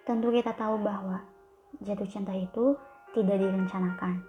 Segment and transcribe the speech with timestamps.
[0.00, 1.20] Tentu kita tahu bahwa
[1.84, 2.72] jatuh cinta itu
[3.12, 4.24] tidak direncanakan.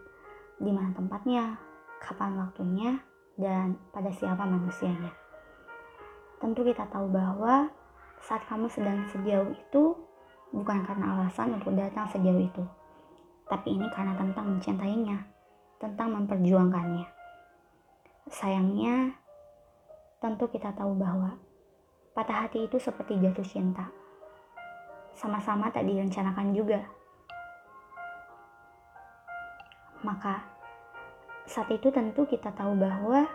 [0.60, 1.56] Di mana tempatnya,
[2.04, 3.00] kapan waktunya,
[3.40, 5.16] dan pada siapa manusianya.
[6.44, 7.72] Tentu kita tahu bahwa
[8.20, 9.96] saat kamu sedang sejauh itu
[10.52, 12.64] bukan karena alasan untuk datang sejauh itu.
[13.48, 15.24] Tapi ini karena tentang mencintainya,
[15.80, 17.08] tentang memperjuangkannya.
[18.28, 19.16] Sayangnya,
[20.20, 21.40] tentu kita tahu bahwa
[22.12, 24.01] patah hati itu seperti jatuh cinta
[25.22, 26.82] sama-sama tak direncanakan juga.
[30.02, 30.42] Maka
[31.46, 33.30] saat itu tentu kita tahu bahwa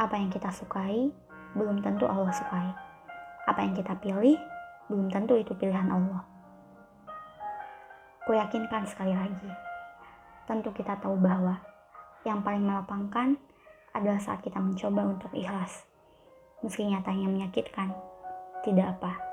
[0.00, 1.12] apa yang kita sukai
[1.52, 2.72] belum tentu Allah sukai.
[3.44, 4.40] Apa yang kita pilih
[4.88, 6.24] belum tentu itu pilihan Allah.
[8.24, 9.52] Ku yakinkan sekali lagi,
[10.48, 11.60] tentu kita tahu bahwa
[12.24, 13.36] yang paling melapangkan
[13.92, 15.84] adalah saat kita mencoba untuk ikhlas.
[16.64, 17.92] Meski nyatanya menyakitkan,
[18.64, 19.27] tidak apa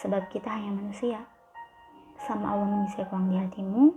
[0.00, 1.20] sebab kita hanya manusia.
[2.22, 3.92] Sama Allah mengisi ruang di hatimu,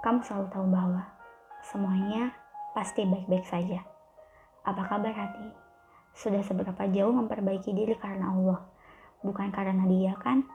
[0.00, 1.02] kamu selalu tahu bahwa
[1.66, 2.32] semuanya
[2.72, 3.82] pasti baik-baik saja.
[4.64, 5.50] Apa kabar hati?
[6.16, 8.64] Sudah seberapa jauh memperbaiki diri karena Allah,
[9.20, 10.48] bukan karena dia kan?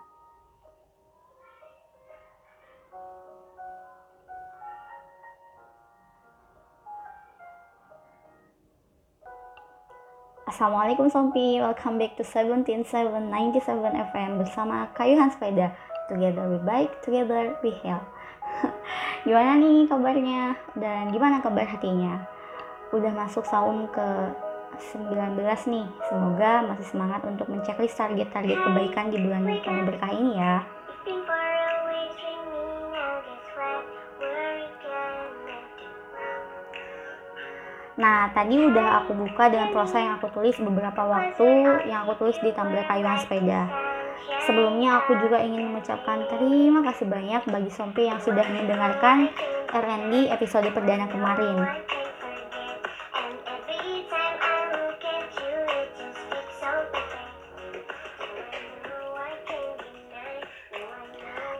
[10.51, 13.55] Assalamualaikum Sompi, welcome back to 17797
[14.11, 15.71] FM bersama Kayuhan Sepeda.
[16.11, 18.03] Together we bike, together we help.
[19.23, 20.59] gimana nih kabarnya?
[20.75, 22.27] Dan gimana kabar hatinya?
[22.91, 24.03] Udah masuk saum ke
[24.91, 25.39] 19
[25.71, 25.87] nih.
[26.11, 30.67] Semoga masih semangat untuk menceklis target-target kebaikan di bulan penuh berkah ini ya.
[38.01, 42.37] Nah, tadi udah aku buka dengan prosa yang aku tulis beberapa waktu yang aku tulis
[42.41, 43.69] di Tumblr Kayuhan Sepeda.
[44.41, 49.29] Sebelumnya aku juga ingin mengucapkan terima kasih banyak bagi Sompi yang sudah mendengarkan
[49.69, 51.61] RND episode perdana kemarin.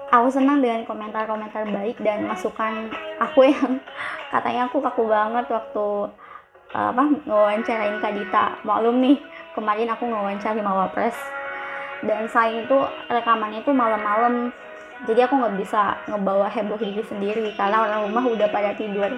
[0.10, 2.90] Aku senang dengan komentar-komentar baik dan masukan
[3.22, 3.78] aku yang
[4.34, 5.88] katanya aku kaku banget waktu
[6.72, 8.46] apa ngewawancarain Kak Dita.
[8.64, 9.18] Maklum nih
[9.52, 11.16] kemarin aku ngewawancari Mawapres
[12.02, 12.78] dan saya itu
[13.12, 14.50] rekamannya itu malam-malam.
[15.10, 19.10] Jadi aku nggak bisa ngebawa heboh diri sendiri karena orang rumah udah pada tidur.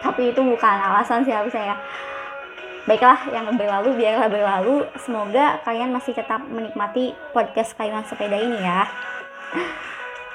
[0.00, 1.76] Tapi itu bukan alasan sih harusnya ya.
[2.88, 4.88] Baiklah yang berlalu biarlah berlalu.
[5.00, 8.88] Semoga kalian masih tetap menikmati podcast kayuhan sepeda ini ya.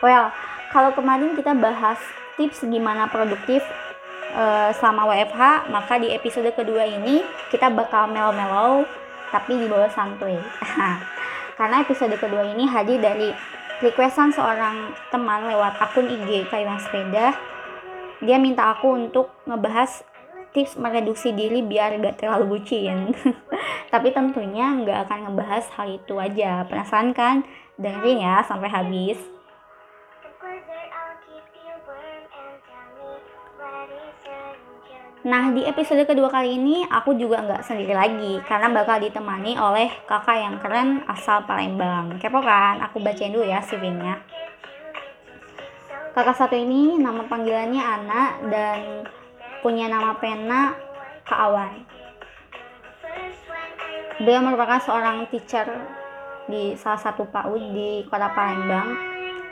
[0.02, 0.30] Well
[0.74, 1.98] kalau kemarin kita bahas
[2.36, 3.64] tips gimana produktif
[4.36, 8.84] uh, selama WFH, maka di episode kedua ini kita bakal melo-melo
[9.32, 10.38] tapi di bawah santuy.
[11.58, 13.32] Karena episode kedua ini hadir dari
[13.80, 17.36] requestan seorang teman lewat akun IG Kayuan Sepeda.
[18.24, 20.04] Dia minta aku untuk ngebahas
[20.56, 23.12] tips mereduksi diri biar gak terlalu bucin.
[23.94, 26.64] Tapi tentunya nggak akan ngebahas hal itu aja.
[26.68, 27.44] Penasaran kan?
[27.76, 29.35] Dengerin ya sampai habis.
[35.26, 39.90] Nah, di episode kedua kali ini aku juga nggak sendiri lagi karena bakal ditemani oleh
[40.06, 42.22] kakak yang keren asal Palembang.
[42.22, 42.78] Kepo kan?
[42.86, 44.22] Aku bacain dulu ya CV-nya.
[46.14, 48.80] Kakak satu ini nama panggilannya Ana dan
[49.66, 50.78] punya nama pena
[51.26, 51.74] Kak Awan.
[54.22, 55.66] Dia merupakan seorang teacher
[56.46, 58.94] di salah satu PAUD di Kota Palembang,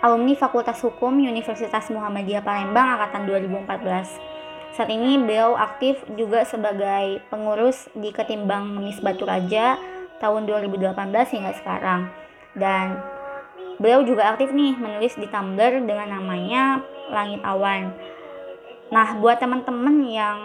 [0.06, 4.33] alumni Fakultas Hukum Universitas Muhammadiyah Palembang angkatan 2014
[4.74, 9.78] saat ini beliau aktif juga sebagai pengurus di Ketimbang Memis Batu Raja
[10.18, 10.90] tahun 2018
[11.38, 12.10] hingga sekarang.
[12.58, 12.98] Dan
[13.78, 16.82] beliau juga aktif nih menulis di Tumblr dengan namanya
[17.14, 17.94] Langit Awan.
[18.90, 20.38] Nah, buat teman-teman yang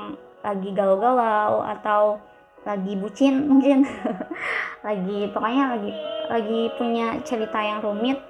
[0.44, 2.20] lagi galau-galau atau
[2.68, 3.88] lagi bucin mungkin
[4.86, 5.92] lagi pokoknya lagi
[6.28, 8.20] lagi punya cerita yang rumit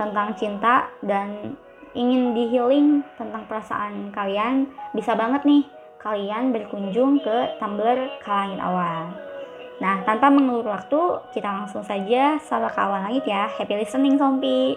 [0.00, 1.54] tentang cinta dan
[1.94, 5.62] ingin di healing tentang perasaan kalian, bisa banget nih
[6.02, 9.14] kalian berkunjung ke Tumblr Kalangit Awal.
[9.78, 11.00] Nah, tanpa mengulur waktu,
[11.30, 13.46] kita langsung saja sama kawan langit ya.
[13.46, 14.74] Happy listening, Sompi!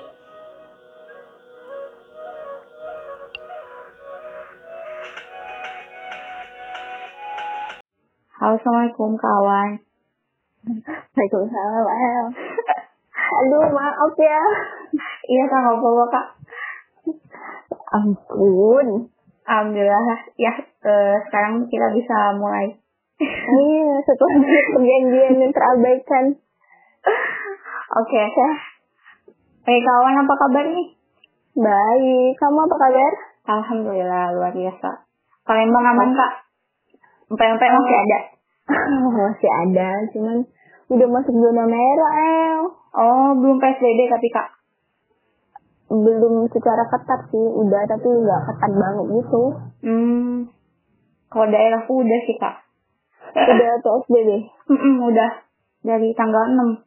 [8.38, 9.82] Halo, Assalamualaikum kawan.
[10.70, 12.26] Waalaikumsalam.
[13.42, 14.42] Aduh, maaf ya.
[15.28, 16.28] Iya, Kak, apa-apa, Kak
[17.94, 19.12] ampun
[19.48, 22.78] alhamdulillah ya uh, sekarang kita bisa mulai
[23.22, 24.36] iya setelah
[24.76, 26.26] perjanjian yang terabaikan
[27.96, 28.28] oke okay.
[29.68, 30.96] Oke kawan apa kabar nih?
[31.60, 32.40] Baik.
[32.40, 33.12] Kamu apa kabar?
[33.52, 35.04] Alhamdulillah luar biasa.
[35.44, 36.48] Palembang aman kak?
[37.28, 38.20] Empek-empek masih ada?
[39.20, 40.48] Masih ada, cuman
[40.88, 42.62] udah masuk zona merah, El.
[42.96, 44.48] Oh belum PSBB tapi kak?
[45.88, 49.44] Belum secara ketat sih, udah tapi nggak ketat banget gitu.
[49.88, 50.52] Hmm.
[51.28, 52.56] Kalau daerahku udah sih kak.
[53.36, 54.30] Udah PSBB.
[54.72, 55.32] Mm-mm, udah
[55.84, 56.84] dari tanggal 6.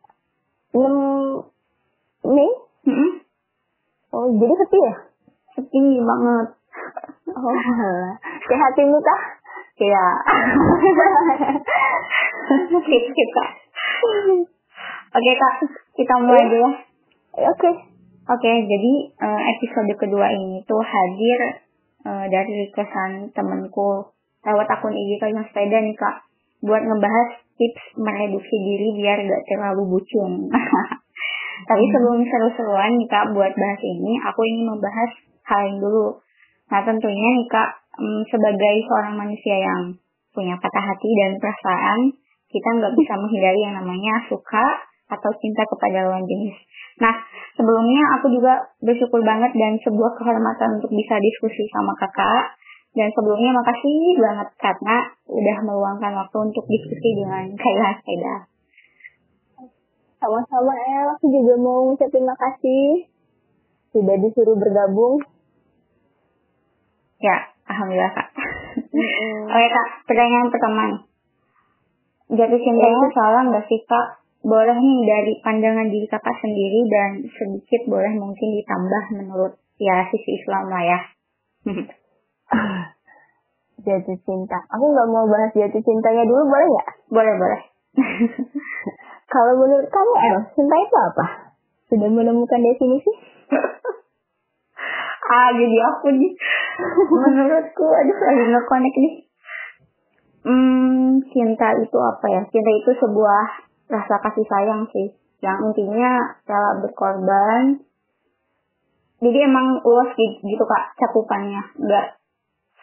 [0.77, 2.51] 6 Mei?
[2.89, 3.11] Mm-mm.
[4.11, 4.95] Oh, jadi sepi ya?
[5.57, 6.47] Sepi banget.
[7.31, 7.47] Oh.
[8.51, 9.21] Sehat ini kah?
[9.79, 10.07] Iya.
[12.83, 13.51] skip skip kak.
[15.15, 15.55] Oke kak,
[15.95, 16.75] kita mulai dulu.
[17.39, 17.55] Eh,
[18.31, 18.47] Oke.
[18.47, 21.39] Oke, jadi eh, episode kedua ini tuh hadir
[22.07, 24.07] eh, dari requestan temenku
[24.47, 26.31] lewat akun IG yang sepeda nih kak,
[26.63, 30.47] buat ngebahas tips mereduksi diri biar gak terlalu bucin.
[31.69, 35.11] Tapi sebelum seru-seruan nih kak buat bahas ini, aku ingin membahas
[35.51, 36.23] hal yang dulu.
[36.71, 39.83] Nah tentunya nih kak, mm, sebagai seorang manusia yang
[40.31, 42.15] punya patah hati dan perasaan,
[42.47, 46.55] kita nggak bisa menghindari yang namanya suka atau cinta kepada lawan jenis.
[47.03, 47.15] Nah,
[47.59, 52.55] sebelumnya aku juga bersyukur banget dan sebuah kehormatan untuk bisa diskusi sama kakak.
[52.91, 54.97] Dan sebelumnya makasih banget karena
[55.31, 58.37] udah meluangkan waktu untuk diskusi dengan Kaila Sepeda.
[60.19, 61.07] Sama-sama, El.
[61.17, 63.07] Aku juga mau ngucapin makasih.
[63.95, 65.23] Sudah disuruh bergabung.
[67.23, 67.37] Ya,
[67.71, 68.29] alhamdulillah kak.
[69.55, 71.03] Oke kak, pertanyaan pertama nih.
[72.31, 72.91] Jatuh cinta Ya.
[72.91, 74.07] itu salah nggak sih kak?
[74.41, 80.41] Boleh nih dari pandangan diri kakak sendiri dan sedikit boleh mungkin ditambah menurut ya sisi
[80.41, 81.01] Islam lah ya.
[83.85, 84.59] Jatuh cinta.
[84.77, 86.89] Aku nggak mau bahas jatuh cintanya dulu, boleh nggak?
[87.09, 87.61] boleh boleh.
[89.33, 91.25] Kalau menurut kamu, El, cinta itu apa?
[91.89, 93.13] Sudah menemukan definisi?
[95.37, 96.33] ah jadi aku nih.
[97.09, 99.15] Menurutku aduh lagi nge-connect nih.
[100.41, 102.43] Hmm, cinta itu apa ya?
[102.49, 105.13] Cinta itu sebuah rasa kasih sayang sih.
[105.43, 107.83] Yang intinya rela berkorban.
[109.21, 111.61] Jadi emang luas gitu, kak cakupannya.
[111.77, 112.07] Nggak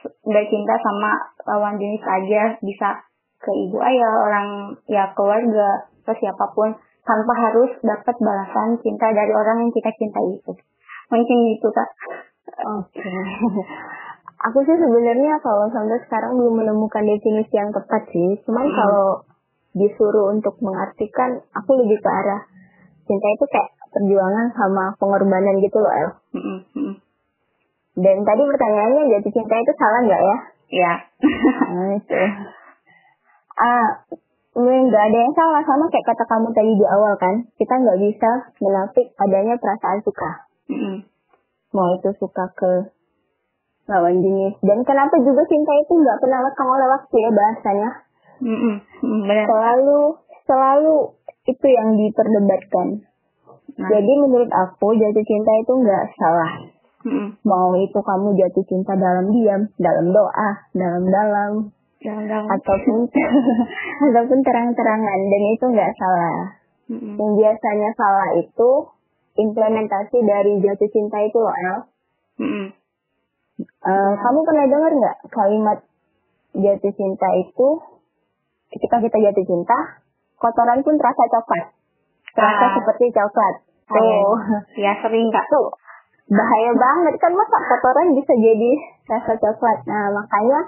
[0.06, 1.12] nggak cinta sama
[1.50, 3.02] lawan jenis aja bisa
[3.42, 4.48] ke ibu ayah orang
[4.86, 6.70] ya keluarga ke siapa pun
[7.02, 10.54] tanpa harus dapat balasan cinta dari orang yang kita cintai itu
[11.10, 11.90] mungkin gitu kak
[12.48, 13.04] Oke.
[14.48, 18.38] Aku sih sebenarnya kalau sampai sekarang belum menemukan definisi yang tepat sih.
[18.46, 18.78] Cuman Hmm.
[18.78, 19.26] kalau
[19.78, 22.42] disuruh untuk mengartikan, aku lebih ke arah
[23.08, 26.10] cinta itu kayak perjuangan sama pengorbanan gitu loh, El.
[27.98, 30.38] Dan tadi pertanyaannya jatuh cinta itu salah nggak ya?
[30.68, 30.94] ya
[31.74, 32.22] Nah, itu.
[33.58, 33.88] Ah,
[34.54, 37.50] nggak ada yang salah sama kayak kata kamu tadi di awal kan.
[37.58, 38.32] Kita nggak bisa
[38.62, 40.30] menafik adanya perasaan suka.
[40.70, 41.10] Mm-mm.
[41.74, 42.94] Mau itu suka ke
[43.90, 44.62] lawan jenis.
[44.62, 47.90] Dan kenapa juga cinta itu nggak pernah lekang oleh waktu ya bahasanya.
[48.38, 48.76] Mm-mm,
[49.26, 50.02] benar Selalu,
[50.46, 50.96] selalu
[51.48, 52.88] itu yang diperdebatkan.
[53.78, 56.52] Nah, Jadi menurut aku jatuh cinta itu nggak salah.
[57.06, 57.28] mm-mm.
[57.46, 62.50] Mau itu kamu jatuh cinta dalam diam, dalam doa, dalam-dalam, Jangan-jangan.
[62.58, 62.98] ataupun
[64.12, 66.38] ataupun terang-terangan dan itu nggak salah.
[66.88, 67.16] Mm-mm.
[67.20, 68.70] Yang biasanya salah itu
[69.38, 71.78] implementasi dari jatuh cinta itu loh El.
[72.42, 72.68] Mm-mm.
[73.62, 75.80] Eh, kamu pernah dengar nggak kalimat
[76.54, 77.68] jatuh cinta itu
[78.74, 79.78] ketika kita jatuh cinta
[80.38, 81.66] kotoran pun terasa coklat,
[82.36, 82.74] terasa Ah.
[82.78, 83.56] seperti coklat.
[83.88, 84.36] Tuh,
[84.76, 85.72] ya sering kak tuh
[86.28, 88.72] bahaya banget kan masa kotoran bisa jadi
[89.08, 89.80] rasa coklat.
[89.88, 90.60] Nah makanya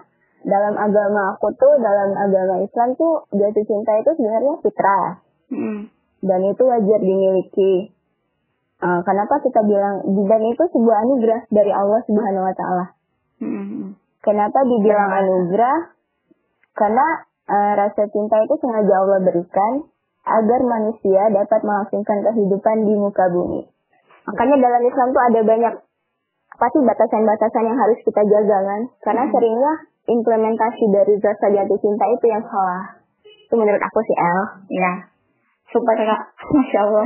[0.48, 5.20] dalam agama aku tuh dalam agama Islam tuh jatuh cinta itu sebenarnya fitrah
[5.52, 5.92] Mm-mm.
[6.24, 7.92] dan itu wajar dimiliki.
[8.80, 12.86] Eh, kenapa kita bilang dan itu sebuah anugerah dari Allah Subhanahu Wa Taala.
[13.44, 14.00] Mm-mm.
[14.24, 15.92] Kenapa dibilang anugerah?
[16.72, 19.74] Karena eh, rasa cinta itu sengaja Allah berikan
[20.24, 23.66] agar manusia dapat melangsungkan kehidupan di muka bumi.
[24.30, 25.74] Makanya dalam Islam tuh ada banyak
[26.60, 28.82] pasti batasan-batasan yang harus kita jaga kan?
[29.02, 29.34] Karena Hmm.
[29.34, 29.74] seringnya
[30.06, 33.02] implementasi dari rasa jatuh cinta itu yang salah.
[33.26, 34.40] Itu menurut aku sih El.
[34.78, 34.94] ya
[35.70, 36.22] super kak
[36.54, 37.06] masya allah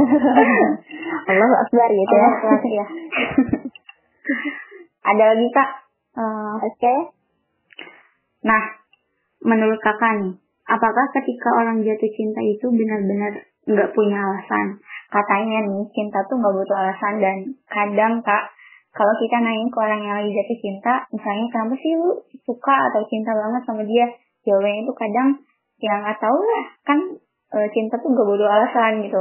[1.31, 2.29] Allah Akbar gitu ya.
[2.31, 2.85] Allah ya
[5.11, 5.69] ada lagi kak
[6.13, 6.93] Eh, Oke.
[8.45, 8.61] Nah,
[9.43, 10.33] menurut kakak nih,
[10.65, 13.33] apakah ketika orang jatuh cinta itu benar-benar
[13.67, 14.79] nggak punya alasan?
[15.11, 17.37] Katanya nih, cinta tuh nggak butuh alasan dan
[17.69, 18.49] kadang kak,
[18.93, 22.11] kalau kita nanya ke orang yang lagi jatuh cinta, misalnya kenapa sih lu
[22.47, 24.07] suka atau cinta banget sama dia?
[24.43, 25.29] Jawabannya itu kadang
[25.81, 26.99] ya nggak tahu lah, kan
[27.53, 29.19] e, cinta tuh nggak butuh alasan gitu.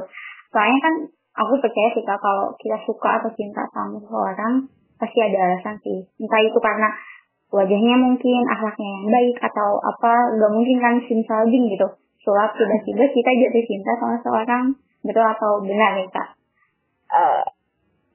[0.52, 0.94] Soalnya kan
[1.32, 4.54] aku percaya sih kak kalau kita suka atau cinta sama seseorang
[5.00, 6.88] pasti ada alasan sih entah itu karena
[7.52, 11.88] wajahnya mungkin akhlaknya yang baik atau apa gak mungkin kan simsalabim gitu
[12.24, 14.64] sulap tiba-tiba kita jatuh cinta sama seseorang
[15.04, 16.28] betul atau benar nih kak
[17.12, 17.44] Eh,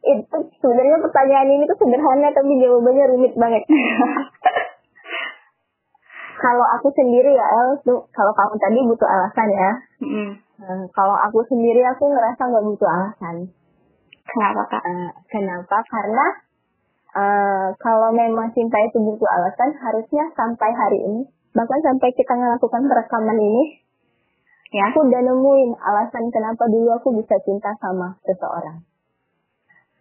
[0.09, 3.61] itu sebenarnya pertanyaan ini tuh sederhana tapi jawabannya rumit banget.
[6.43, 9.71] kalau aku sendiri ya El, tuh kalau kamu tadi butuh alasan ya.
[10.65, 13.35] Eh, kalau aku sendiri aku ngerasa nggak butuh alasan.
[14.27, 15.77] kenapa kak Eh, kenapa?
[15.85, 16.25] Karena
[17.15, 21.21] eh, kalau memang cinta itu butuh alasan, harusnya sampai hari ini,
[21.55, 23.63] bahkan sampai kita melakukan perekaman ini,
[24.75, 28.83] ya aku udah nemuin alasan kenapa dulu aku bisa cinta sama seseorang.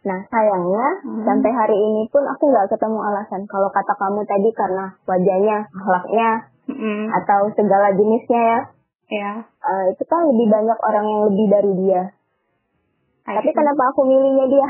[0.06, 1.24] Nah sayangnya Hmm.
[1.26, 3.42] sampai hari ini pun aku nggak ketemu alasan.
[3.50, 6.30] Kalau kata kamu tadi karena wajahnya, akhlaknya,
[6.70, 7.10] Mm-mm.
[7.10, 8.58] atau segala jenisnya ya,
[9.10, 12.02] ya eh, itu kan lebih banyak orang yang lebih dari dia.
[13.26, 13.58] I Tapi see.
[13.58, 14.68] kenapa aku milihnya dia?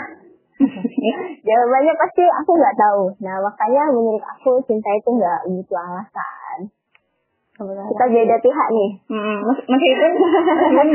[1.46, 3.02] Jawabannya pasti aku nggak tahu.
[3.20, 6.58] Nah makanya menurut aku cinta itu nggak butuh alasan.
[7.56, 7.88] Kebetulan.
[7.88, 8.90] Kita beda pihak nih.
[9.44, 10.88] Mes- meskipun meskipun,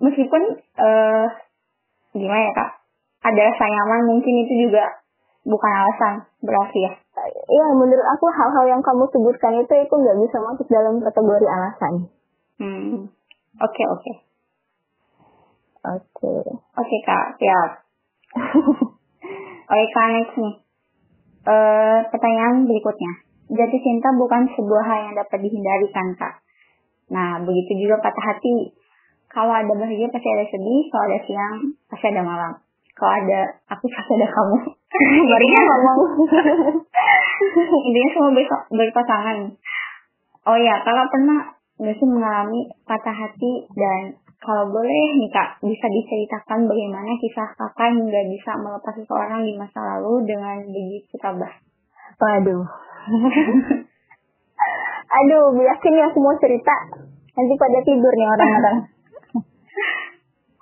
[0.00, 0.42] meskipun
[0.80, 1.26] eh
[2.16, 2.70] gimana ya kak
[3.26, 5.04] ada rasa nyaman mungkin itu juga
[5.44, 6.92] bukan alasan berarti ya
[7.26, 11.94] Iya menurut aku hal-hal yang kamu sebutkan itu itu nggak bisa masuk dalam kategori alasan.
[12.60, 13.08] Hmm.
[13.56, 14.12] Oke oke.
[15.86, 16.32] Oke.
[16.76, 17.70] Oke kak, siap.
[19.66, 20.54] Oke kak next nih.
[21.46, 23.12] Eh pertanyaan berikutnya.
[23.50, 26.34] Jatuh cinta bukan sebuah hal yang dapat dihindari kan kak.
[27.10, 28.74] Nah begitu juga patah hati.
[29.26, 30.82] Kalau ada bahagia pasti ada sedih.
[30.90, 31.56] Kalau ada siang
[31.90, 32.52] pasti ada malam.
[32.94, 34.58] Kalau ada aku pasti ada kamu.
[35.30, 36.00] Barunya ngomong.
[37.90, 39.38] Intinya semua berpa- berpasangan.
[40.46, 44.14] Oh ya, kakak pernah nggak sih mengalami patah hati dan
[44.46, 49.82] kalau boleh nih kak bisa diceritakan bagaimana kisah kakak hingga bisa melepas seseorang di masa
[49.82, 51.50] lalu dengan begitu tabah.
[52.22, 52.62] Waduh.
[55.06, 56.74] Aduh, yakin aku mau cerita.
[57.34, 58.78] Nanti pada tidur nih orang-orang.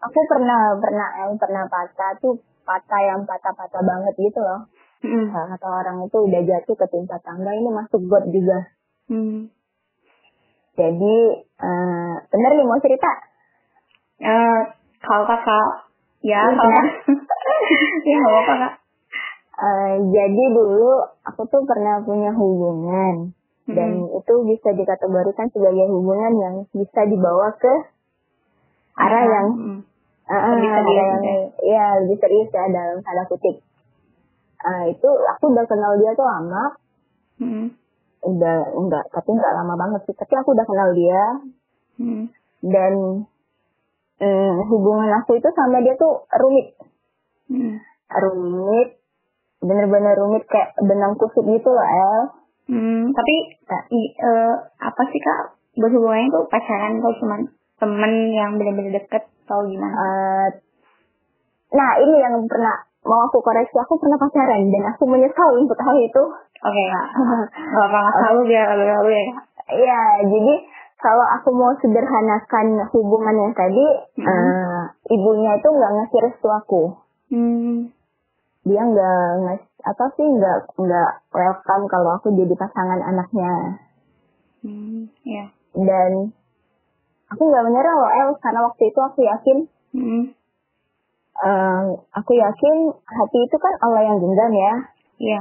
[0.09, 4.65] aku pernah pernah eh, pernah patah tuh patah yang patah-patah banget gitu loh.
[5.05, 8.73] Nah, kata orang itu udah jatuh ketimpa tangga ini masuk got juga.
[9.13, 9.53] Hmm.
[10.75, 13.34] Jadi eh bener nih mau cerita.
[14.23, 14.61] Eh,
[15.03, 15.69] kalau kakak
[16.25, 16.71] ya Iya, kalau
[18.09, 18.73] ya nggak apa kak.
[19.55, 23.31] Eh, jadi dulu aku tuh pernah punya hubungan
[23.65, 24.19] dan Hmm.
[24.19, 27.75] itu bisa dikategorikan sebagai hubungan yang bisa dibawa ke
[28.95, 29.81] arah yang Hmm.
[30.29, 31.37] uh, Lebih serius yang ya?
[31.65, 33.57] ya lebih serius ya dalam tanda kutip.
[34.65, 36.65] Eh, itu aku udah kenal dia tuh lama,
[37.41, 37.67] Hmm.
[38.23, 40.15] udah enggak tapi enggak lama banget sih.
[40.17, 41.23] Tapi aku udah kenal dia
[42.01, 42.25] Hmm.
[42.65, 42.93] dan
[44.25, 46.73] mm, hubungan aku itu sama dia tuh rumit,
[47.45, 47.77] Hmm.
[48.09, 48.97] rumit,
[49.61, 52.21] bener-bener rumit kayak benang kusut gitu loh El.
[52.65, 53.35] Hmm, tapi
[53.93, 55.41] i- eh, apa sih kak
[55.77, 57.41] berhubungannya tuh pacaran atau cuman
[57.77, 59.93] temen yang benar-benar deket atau gimana?
[59.93, 60.49] Eh,
[61.71, 62.73] nah ini yang pernah
[63.05, 66.23] mau aku koreksi aku pernah pacaran dan aku menyesal untuk hal itu.
[66.65, 67.09] Oke kak,
[67.77, 69.45] nggak apa nggak tahu biar lalu-lalu ya kak.
[69.65, 70.55] Iya jadi
[71.05, 74.25] kalau aku mau sederhanakan hubungan yang tadi, Mhm.
[74.25, 74.83] eh,
[75.13, 76.83] ibunya itu nggak ngasih restu aku.
[77.29, 77.93] Hmm,
[78.65, 83.53] Dia nggak ngasih apa sih nggak nggak welcome kalau aku jadi pasangan anaknya.
[84.65, 85.53] hmm, ya.
[85.77, 86.33] Dan
[87.29, 89.59] aku nggak menyerah loh El karena waktu itu aku yakin
[89.93, 90.25] Hmm,
[91.37, 94.75] eh, aku yakin hati itu kan Allah yang genggam ya.
[95.21, 95.41] iya.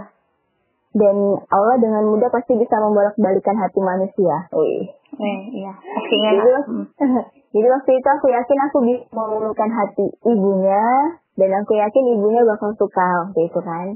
[0.93, 1.15] Dan
[1.49, 4.45] Allah dengan mudah pasti bisa membolak-balikan hati manusia.
[4.53, 4.93] Wih.
[5.17, 5.73] Eh, iya.
[5.73, 6.49] Pastinya Jadi.
[6.69, 6.85] Hmm.
[7.53, 10.85] jadi waktu itu aku yakin aku bisa meluluhkan hati ibunya
[11.33, 13.87] dan aku yakin ibunya bakal suka waktu itu kan.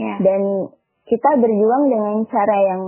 [0.00, 0.16] Ya.
[0.24, 0.72] Dan
[1.04, 2.82] kita berjuang dengan cara yang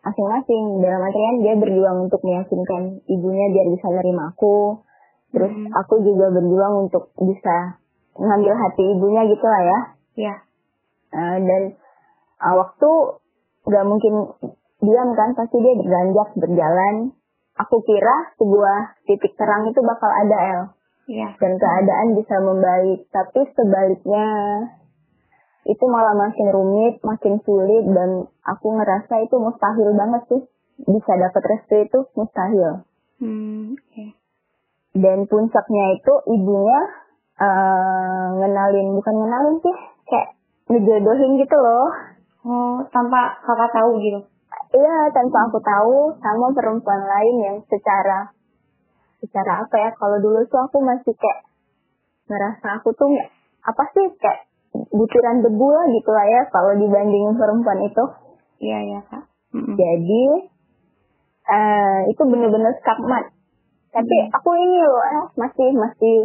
[0.00, 0.80] masing-masing.
[0.80, 4.80] Dalam artian dia berjuang untuk meyakinkan ibunya biar bisa nerima aku.
[5.36, 5.68] Terus Hmm.
[5.76, 7.76] aku juga berjuang untuk bisa
[8.16, 9.78] ngambil hati ibunya gitu lah ya.
[10.14, 10.34] Iya.
[11.14, 11.62] Uh, dan
[12.44, 12.90] uh, waktu
[13.64, 14.14] nggak mungkin
[14.84, 17.16] diam kan pasti dia beranjak berjalan.
[17.54, 20.62] Aku kira sebuah titik terang itu bakal ada El.
[21.04, 21.36] Iya.
[21.36, 24.26] dan keadaan bisa membaik tapi sebaliknya
[25.68, 30.42] itu malah makin rumit makin sulit dan aku ngerasa itu mustahil banget sih.
[30.88, 32.88] Bisa dapat restu itu mustahil.
[33.20, 34.04] Hmm, oke.
[34.94, 36.80] dan puncaknya itu ibunya
[37.38, 40.28] uh, ngenalin bukan ngenalin sih kayak
[40.70, 42.13] ngejodohin gitu loh
[42.44, 44.20] Oh, tanpa kakak tahu gitu.
[44.74, 48.28] Iya, tanpa aku tahu sama perempuan lain yang secara
[49.24, 49.90] secara apa ya?
[49.96, 51.48] Kalau dulu tuh aku masih kayak
[52.28, 53.08] ngerasa aku tuh
[53.64, 54.44] apa sih kayak
[54.92, 58.04] butiran debu lah gitu lah ya kalau dibandingin perempuan itu.
[58.60, 59.24] Iya, iya, Kak.
[59.56, 59.74] Mm-mm.
[59.80, 60.24] Jadi
[61.44, 63.32] eh itu bener-bener skakmat.
[63.94, 66.16] Tapi aku ini loh eh, masih masih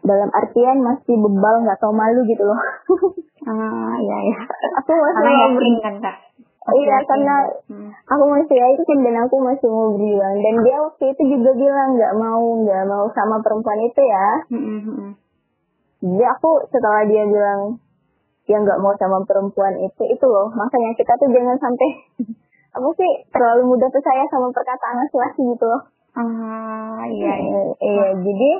[0.00, 2.60] dalam artian masih bebal nggak tau malu gitu loh.
[3.40, 4.38] Ah, iya, iya.
[4.76, 6.16] aku masih Karena mau yakin kan, Kak?
[6.70, 7.08] Iya Yakin.
[7.08, 7.36] karena
[7.72, 7.88] Hmm.
[8.04, 12.14] aku masih yakin dan aku masih mau berjuang dan dia waktu itu juga bilang nggak
[12.20, 14.26] mau nggak mau sama perempuan itu ya.
[14.52, 15.10] Mm-mm, mm-mm.
[16.04, 17.80] Jadi aku setelah dia bilang
[18.44, 21.88] dia nggak mau sama perempuan itu itu loh makanya kita tuh jangan sampai
[22.76, 25.82] apa sih terlalu mudah percaya sama perkataan laki-laki gitu loh.
[26.12, 27.60] Ah, iya, iya.
[27.72, 28.50] Eh, iya jadi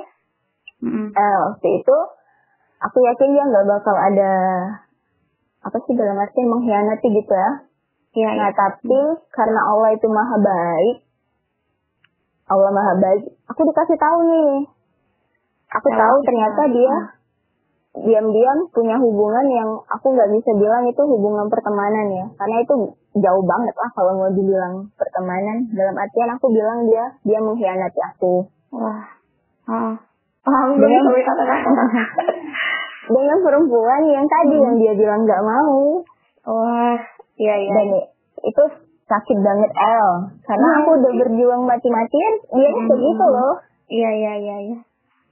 [0.81, 1.07] Mm-mm.
[1.13, 1.97] eh, waktu itu
[2.81, 4.33] aku yakin dia nggak bakal ada
[5.61, 7.51] apa sih dalam arti mengkhianati gitu ya.
[8.11, 8.29] Iya.
[8.33, 8.99] Nah tapi
[9.31, 10.97] karena Allah itu maha baik,
[12.49, 14.67] Allah maha baik, aku dikasih tahu nih.
[15.71, 16.93] Aku Tahu tahu ternyata dia
[17.91, 22.73] diam-diam punya hubungan yang aku nggak bisa bilang itu hubungan pertemanan ya, karena itu
[23.15, 25.71] jauh banget lah kalau mau dibilang pertemanan.
[25.71, 29.03] Dalam artian aku bilang dia dia mengkhianati aku Wah.
[29.69, 30.10] Ah.
[30.41, 31.71] Paham Dengan- kata-kata.
[33.07, 36.01] dengan perempuan yang tadi yang dia bilang nggak mau.
[36.47, 36.97] Wah.
[37.37, 37.71] Iya, iya.
[37.71, 37.87] Dan
[38.41, 38.63] itu
[39.05, 40.09] sakit banget El,
[40.41, 40.77] karena Iya.
[40.81, 42.87] aku udah berjuang mati-matian, dia Hmm.
[42.87, 43.53] kayak gitu loh.
[43.85, 44.79] Iya, iya, iya, iya.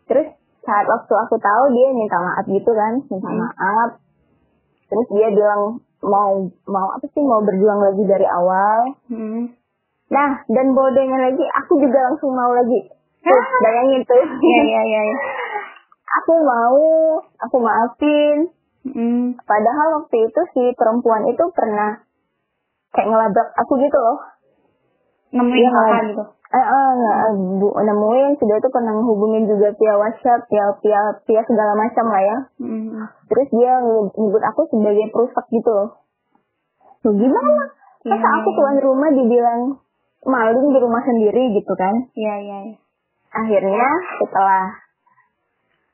[0.06, 0.28] Terus
[0.62, 3.40] saat waktu aku tahu dia minta maaf gitu kan, minta Hmm.
[3.40, 3.90] maaf.
[4.90, 6.32] Terus dia bilang mau
[6.66, 8.80] mau apa sih mau berjuang lagi dari awal.
[9.08, 9.54] Hmm.
[10.10, 12.90] Nah dan bodohnya lagi aku juga langsung mau lagi.
[13.20, 14.24] Tuh, bayangin tuh.
[14.24, 15.02] Iya, iya, iya.
[15.06, 15.18] iya.
[16.10, 16.82] aku mau,
[17.38, 18.38] aku maafin.
[18.82, 19.38] Hmm.
[19.44, 22.02] Padahal waktu itu si perempuan itu pernah
[22.90, 24.18] kayak ngelabrak aku gitu loh.
[25.30, 26.24] Nemuin Iya, kakak nggak- gitu.
[26.50, 27.20] Eh, eh, nggak,
[27.62, 32.24] bu, nemuin sudah itu pernah hubungin juga via WhatsApp, via via via segala macam lah
[32.26, 32.38] ya.
[32.58, 33.06] Hmm.
[33.30, 33.78] Terus dia
[34.18, 35.90] nyebut aku sebagai perusak gitu loh.
[37.06, 37.70] Loh, gimana?
[38.02, 38.58] Masa Iya, aku iya.
[38.58, 39.62] tuan rumah dibilang
[40.26, 42.10] maling di rumah sendiri gitu kan?
[42.18, 42.78] Iya, iya, iya.
[43.30, 43.88] Akhirnya
[44.18, 44.64] setelah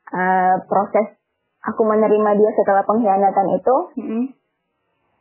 [0.06, 1.18] eh, proses
[1.66, 4.26] aku menerima dia setelah pengkhianatan itu, Hmm.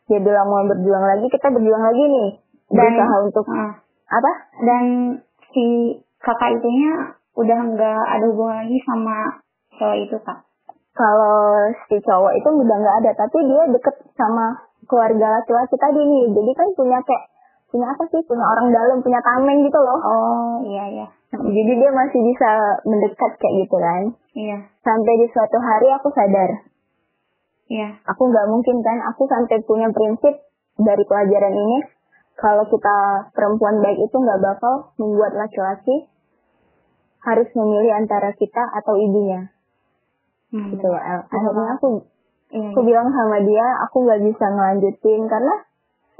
[0.07, 2.31] dia bilang mau berjuang lagi, kita berjuang lagi nih.
[2.68, 3.81] Dan- Berusaha untuk Ah.
[4.12, 4.33] apa?
[4.61, 4.83] Dan
[5.50, 5.64] si
[6.20, 9.40] kakak itunya udah nggak ada hubungan lagi sama
[9.74, 10.38] cowok itu, Kak.
[10.94, 14.55] Kalau si cowok itu udah nggak ada, tapi dia deket sama
[14.87, 16.24] keluarga laki-laki tadi nih.
[16.31, 17.24] Jadi kan punya kayak
[17.75, 18.23] punya apa sih?
[18.23, 19.99] Punya orang dalam, punya tameng gitu loh.
[19.99, 21.07] Oh, iya, iya.
[21.35, 22.51] Jadi dia masih bisa
[22.87, 24.03] mendekat kayak gitu kan.
[24.39, 26.51] Iya, Sampai di suatu hari aku sadar,
[27.67, 27.99] iya.
[28.07, 29.03] aku nggak mungkin kan.
[29.11, 30.47] Aku sampai punya prinsip
[30.79, 31.79] dari pelajaran ini,
[32.39, 32.97] kalau kita
[33.35, 36.07] perempuan baik itu nggak bakal membuat laki-laki
[37.27, 39.51] harus memilih antara kita atau ibunya.
[40.55, 40.71] Hmm.
[40.71, 40.87] Gitu.
[40.87, 41.21] El.
[41.27, 42.07] Akhirnya aku
[42.55, 42.89] Iya, aku iya.
[42.95, 45.55] bilang sama dia, aku nggak bisa ngelanjutin karena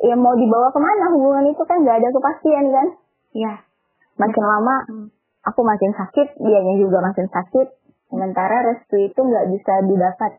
[0.03, 2.89] ya mau dibawa ke mana hubungan itu kan nggak ada kepastian kan.
[3.35, 3.55] Iya.
[4.19, 5.07] Makin lama Hmm.
[5.45, 7.67] aku makin sakit, dianya juga makin sakit.
[8.11, 10.33] Sementara restu itu nggak bisa didapat.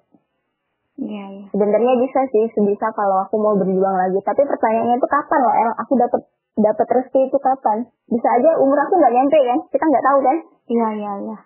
[0.95, 1.45] Iya, iya.
[1.51, 4.15] Sebenarnya bisa sih, sebisa kalau aku mau berjuang lagi.
[4.23, 5.71] Tapi pertanyaannya itu kapan loh, El?
[5.83, 6.21] Aku dapat
[6.55, 7.83] dapat restu itu kapan?
[8.07, 9.59] Bisa aja umur aku nggak nyampe kan?
[9.67, 10.37] Kita nggak tahu kan?
[10.71, 11.37] Iya, iya, iya.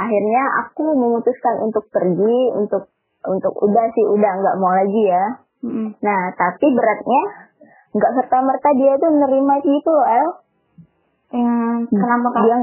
[0.00, 2.88] Akhirnya aku memutuskan untuk pergi, untuk
[3.28, 5.44] untuk udah sih udah nggak mau lagi ya.
[5.98, 7.22] Nah, tapi beratnya
[7.88, 10.28] nggak serta merta dia tuh nerima gitu loh, El.
[11.28, 11.54] Ya,
[11.88, 12.42] kenapa, Kak?
[12.46, 12.56] Dia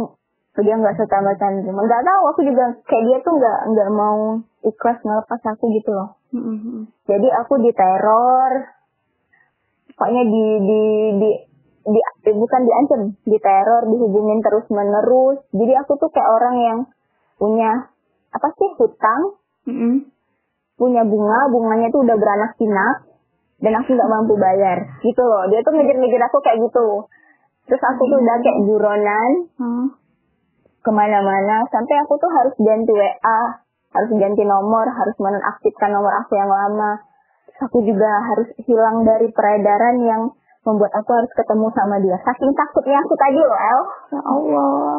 [0.56, 1.84] dia nggak serta merta nerima.
[1.84, 6.16] Nggak tahu, aku juga kayak dia tuh nggak nggak mau ikhlas ngelepas aku gitu loh.
[6.32, 6.88] Hmm.
[7.08, 8.52] Jadi aku diteror,
[9.92, 10.84] pokoknya di di
[11.20, 11.32] di
[11.86, 15.44] di, eh, bukan diancam, diteror, dihubungin terus menerus.
[15.52, 16.80] Jadi aku tuh kayak orang yang
[17.36, 17.92] punya
[18.32, 20.06] apa sih hutang, Hmm.
[20.76, 22.96] Punya bunga, bunganya tuh udah beranak pinak,
[23.64, 25.48] dan aku nggak mampu bayar, gitu loh.
[25.48, 27.08] Dia tuh ngejar-ngejar aku kayak gitu.
[27.66, 29.88] Terus aku tuh udah kayak buronan Hmm.
[30.86, 33.42] ke mana-mana, sampai aku tuh harus ganti WA,
[33.96, 37.02] harus ganti nomor, harus menonaktifkan nomor aku yang lama.
[37.50, 40.22] Terus aku juga harus hilang dari peredaran yang
[40.62, 42.18] membuat aku harus ketemu sama dia.
[42.22, 43.82] Saking takutnya aku tadi loh, El.
[44.14, 44.98] Ya Allah.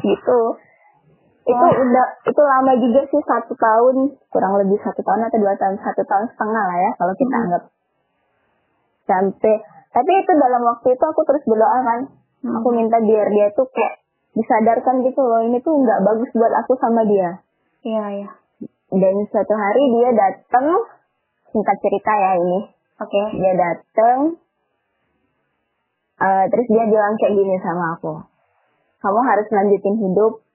[0.00, 0.40] Gitu.
[1.46, 5.78] Itu udah, itu lama juga sih satu tahun, kurang lebih satu tahun atau dua tahun,
[5.78, 7.42] satu tahun setengah lah ya kalau kita Hmm.
[7.46, 7.62] anggap.
[9.06, 9.54] Sampai,
[9.94, 12.00] tapi itu dalam waktu itu aku terus berdoa kan.
[12.42, 12.58] Hmm.
[12.58, 14.02] Aku minta biar dia tuh kayak
[14.34, 17.38] disadarkan gitu loh, ini tuh nggak bagus buat aku sama dia.
[17.86, 18.30] Iya, iya.
[18.90, 20.66] Dan suatu hari dia datang,
[21.54, 22.60] singkat cerita ya ini,
[22.98, 23.22] Oke.
[23.38, 24.34] dia datang,
[26.20, 28.14] eh, terus dia bilang kayak gini sama aku,
[28.98, 30.45] kamu harus lanjutin hidup,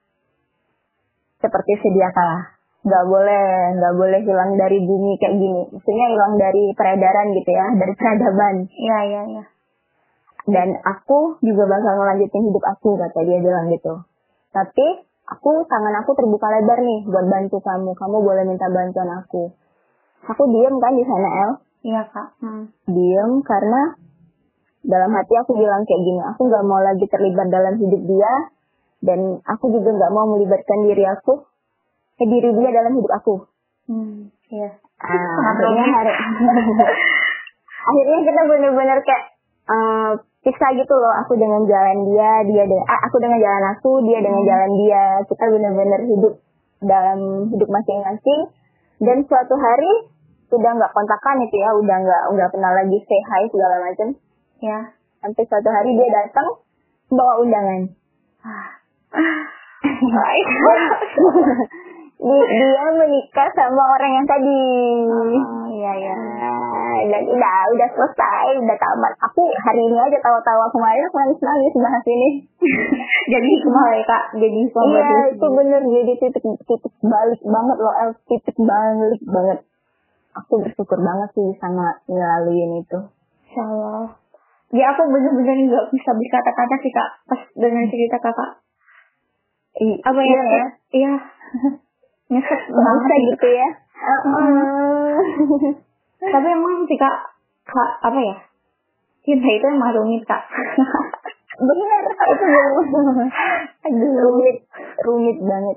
[1.42, 2.54] seperti sedia kala.
[2.82, 3.46] Nggak boleh,
[3.78, 5.62] nggak boleh hilang dari bumi kayak gini.
[5.70, 8.54] Maksudnya hilang dari peredaran gitu ya, dari peradaban.
[8.70, 9.44] Iya, iya, iya.
[10.42, 14.02] Dan aku juga bakal ngelanjutin hidup aku, kata dia bilang gitu.
[14.50, 14.86] Tapi
[15.30, 17.94] aku tangan aku terbuka lebar nih buat bantu kamu.
[17.94, 19.54] Kamu boleh minta bantuan aku.
[20.26, 21.50] Aku diem kan di sana El.
[21.82, 22.28] Iya, Kak.
[22.42, 22.70] Hmm.
[22.90, 23.94] Diem karena
[24.82, 26.20] dalam hati aku bilang kayak gini.
[26.34, 28.32] Aku nggak mau lagi terlibat dalam hidup dia.
[29.02, 31.42] Dan aku juga nggak mau melibatkan diri aku
[32.22, 33.34] ke diri dia dalam hidup aku.
[33.90, 34.30] Hmm.
[34.46, 34.78] Iya.
[35.02, 36.12] Ah, akhirnya hari
[37.90, 39.24] akhirnya kita bener-bener kayak
[39.66, 40.12] eh,
[40.46, 41.14] pisah gitu loh.
[41.26, 45.04] Aku dengan jalan dia, dia dengan ah, aku dengan jalan aku, dia dengan jalan dia.
[45.26, 46.34] Kita bener-bener hidup
[46.78, 48.40] dalam hidup masing-masing.
[49.02, 50.14] Dan suatu hari
[50.52, 54.08] udah nggak kontakan itu ya, udah nggak nggak pernah lagi say hi segala macam.
[54.62, 54.78] Ya.
[55.18, 56.48] Sampai suatu hari dia datang
[57.10, 57.90] bawa undangan.
[62.22, 64.62] Di- dia menikah sama orang yang tadi.
[65.42, 66.14] Oh, iya, iya.
[66.14, 69.12] Nah, dan udah udah selesai, udah tamat.
[69.26, 72.28] Aku hari ini aja tawa-tawa kemarin aku nangis nangis bahas ini.
[73.34, 74.24] Jadi hikmah ya, Kak.
[74.38, 78.10] Jadi hikmah buat iya itu bener jadi titik titik balik banget loh, El.
[78.30, 79.58] titik balik banget.
[80.38, 82.98] Aku bersyukur banget sih bisa ng- ngelaluin itu.
[83.50, 84.14] Insya Allah.
[84.72, 88.61] Ya aku bener-bener nggak bisa berkata-kata sih kak pas dengan cerita kakak.
[89.72, 90.26] I- Apa ya?
[90.26, 90.64] iya ya?
[90.92, 91.12] Iya.
[92.28, 93.20] Nyesek banget.
[93.32, 93.68] gitu ya.
[96.22, 97.16] Tapi emang sih kak,
[97.66, 98.36] kak apa ya?
[99.22, 100.42] Cinta itu emang rumit kak.
[101.62, 102.46] Bener, itu.
[103.86, 104.56] Aduh, rumit,
[105.04, 105.76] rumit banget.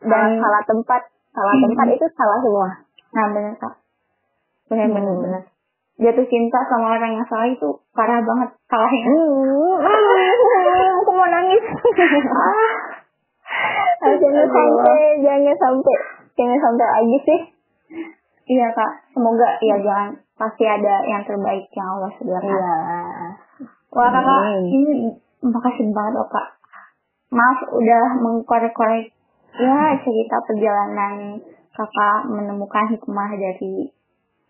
[0.00, 1.02] Dan salah tempat,
[1.36, 2.68] salah tempat itu salah semua.
[3.10, 3.74] nah bener kak.
[4.70, 5.20] Bener Hmm.
[5.20, 5.42] bener.
[6.00, 9.04] Jatuh cinta sama orang yang salah itu parah banget salahnya.
[9.04, 9.84] Hmm,
[11.04, 11.60] aku mau nangis.
[14.00, 15.96] Jangan sampai, jangan sampai,
[16.36, 17.40] jangan sampai lagi sih.
[18.50, 18.92] Iya kak.
[19.14, 22.50] Semoga ya jangan pasti ada yang terbaik yang Allah sediakan.
[22.50, 22.76] Iya.
[23.90, 24.64] Wah kakak, Hmm.
[24.66, 24.92] ini
[25.44, 26.48] makasih banget loh kak.
[27.30, 29.14] Maaf udah mengkorek-korek
[29.54, 31.38] ya cerita perjalanan
[31.70, 33.90] kakak menemukan hikmah dari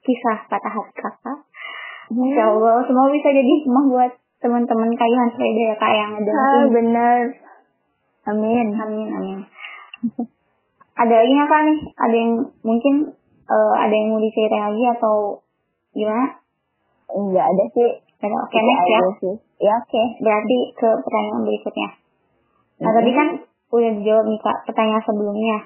[0.00, 1.38] kisah patah hati kakak.
[2.10, 6.32] Insya Allah semua bisa jadi hikmah buat teman-teman kalian sepeda ya kak yang ada.
[6.32, 7.20] Ah, benar.
[8.30, 8.66] Amin.
[8.74, 9.38] Amin amin.
[10.94, 11.78] ada lagi nggak kak nih?
[11.96, 12.94] Ada yang mungkin
[13.50, 15.14] eh, ada yang mau diceritain lagi atau
[15.90, 16.38] gimana?
[17.10, 17.90] Enggak ada sih.
[18.20, 19.00] Oke Itu next ya.
[19.18, 19.34] sih.
[19.60, 20.02] Ya oke.
[20.20, 21.88] Berarti ke pertanyaan berikutnya.
[22.80, 22.96] Nah, Mhm.
[23.00, 23.28] tadi kan
[23.70, 25.58] udah dijawab nih Kak pertanyaan sebelumnya.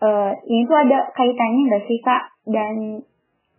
[0.00, 2.22] Eh, ini tuh ada kaitannya nggak sih Kak?
[2.48, 3.04] Dan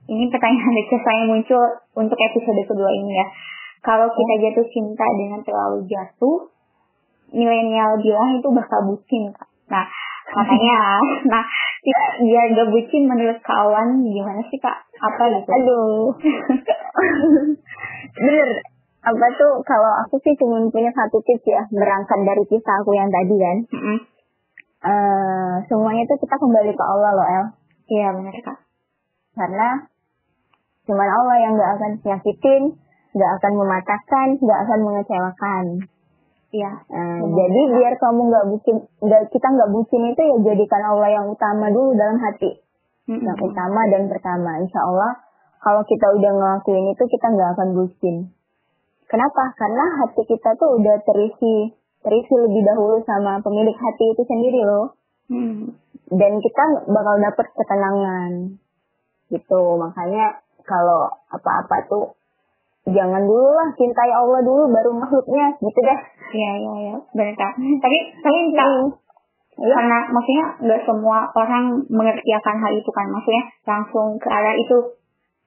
[0.05, 1.63] ini pertanyaan receh saya muncul
[1.97, 3.27] untuk episode kedua ini ya.
[3.85, 6.49] Kalau kita jatuh cinta dengan terlalu jatuh,
[7.33, 9.49] milenial bilang itu bakal bucin Kak.
[9.69, 9.85] Nah,
[10.33, 11.43] makanya, nah
[12.21, 14.85] biar gak bucin menurut kawan gimana sih Kak?
[15.01, 15.49] Apa gitu?
[15.49, 16.09] Aduh.
[18.25, 18.49] Bener.
[19.05, 21.61] Apa tuh kalau aku sih cuma punya satu tips ya.
[21.69, 23.57] Berangkat dari kisah aku yang tadi kan.
[23.69, 23.97] Mm-mm.
[24.85, 27.45] eh semuanya itu kita kembali ke Allah loh El.
[27.85, 28.57] Iya benar Kak.
[29.37, 29.69] Karena
[30.89, 32.63] cuman Allah yang gak akan nyakitin,
[33.13, 35.65] gak akan mematahkan, gak akan mengecewakan.
[36.55, 36.71] Iya.
[36.87, 37.35] Eh, Benar.
[37.35, 41.67] jadi biar kamu nggak bucin, nggak kita nggak bucin itu ya jadikan Allah yang utama
[41.67, 42.63] dulu dalam hati,
[43.11, 43.27] Mm-mm.
[43.27, 44.63] yang utama dan pertama.
[44.63, 45.19] Insya Allah
[45.59, 48.15] kalau kita udah ngelakuin itu kita nggak akan bucin.
[49.11, 49.43] Kenapa?
[49.59, 54.93] Karena hati kita tuh udah terisi terisi lebih dahulu sama pemilik hati itu sendiri loh.
[55.27, 55.73] Mm.
[56.13, 58.31] Dan kita bakal dapet ketenangan.
[59.33, 59.61] Gitu.
[59.81, 62.13] Makanya kalau apa-apa tuh
[62.85, 65.99] jangan dulu lah cintai Allah dulu baru makhluknya gitu deh.
[66.35, 67.53] Iya iya iya benar kak.
[67.55, 68.69] Tapi tapi kak
[69.55, 69.71] Iya.
[69.71, 74.77] karena maksudnya nggak semua orang mengerti akan hal itu kan maksudnya langsung ke arah itu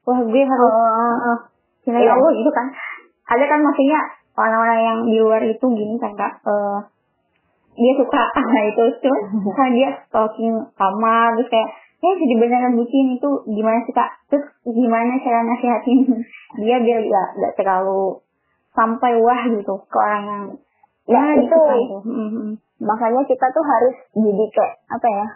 [0.09, 1.37] wah gue harus Oh,
[1.85, 2.16] cinta iya.
[2.16, 2.72] Allah gitu kan.
[3.29, 4.01] Ada kan maksudnya
[4.33, 6.40] orang-orang yang di luar itu gini kan kak.
[6.40, 6.79] eh,
[7.77, 9.18] dia suka sama itu cuma
[9.53, 14.46] kan dia stalking kamar terus kayak ya jadi beneran bucin itu gimana sih kak terus
[14.64, 16.01] gimana cara nasihatin
[16.64, 18.24] dia biar gak, gak terlalu
[18.72, 20.44] sampai wah gitu ke orang yang
[21.09, 21.62] Ya, ya itu.
[22.05, 22.61] Mhm.
[22.79, 25.27] makanya kita tuh harus jadi kayak apa ya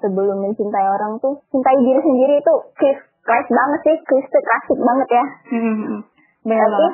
[0.00, 3.96] sebelum mencintai orang tuh cintai diri sendiri itu keras keras banget sih.
[4.06, 5.24] Keras klasik banget ya.
[5.52, 5.98] Mhm.
[6.46, 6.86] benar Tapi,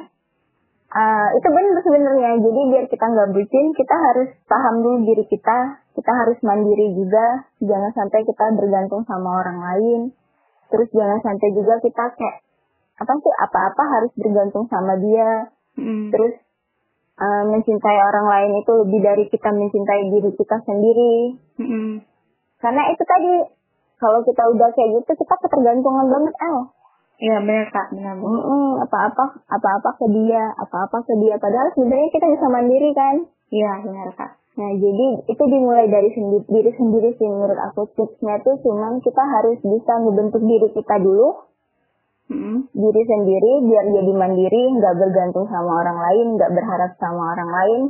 [0.96, 2.30] eh, itu benar sebenarnya.
[2.40, 5.58] Jadi biar kita nggak bucin kita harus paham dulu diri kita.
[5.92, 7.44] Kita harus mandiri juga.
[7.60, 10.00] Jangan sampai kita bergantung sama orang lain.
[10.72, 12.36] Terus jangan sampai juga kita kayak
[12.96, 15.52] apa sih apa-apa harus bergantung sama dia.
[15.72, 16.12] Mhm.
[16.12, 16.36] terus
[17.18, 21.14] eh, mencintai orang lain itu lebih dari kita mencintai diri kita sendiri.
[21.60, 21.88] Mm-mm.
[22.62, 23.32] Karena itu tadi
[23.98, 26.56] kalau kita udah kayak gitu kita ketergantungan banget El.
[27.22, 28.26] Iya benar kak, benar benar.
[28.26, 31.38] Mm-mm, apa-apa apa-apa ke dia, apa-apa ke dia.
[31.38, 33.16] Padahal sebenarnya kita bisa mandiri kan.
[33.52, 34.42] Iya benar kak.
[34.52, 37.88] Nah, jadi itu dimulai dari sendiri, diri sendiri sih menurut aku.
[37.96, 41.51] Tipsnya tuh cuman kita harus bisa ngebentuk diri kita dulu,
[42.32, 42.56] Mm-mm.
[42.72, 47.82] diri sendiri biar jadi mandiri, nggak bergantung sama orang lain, nggak berharap sama orang lain,